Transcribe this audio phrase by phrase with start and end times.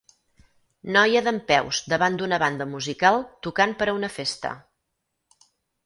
[0.95, 4.59] Noia dempeus davant d'una banda musical tocant per a una festa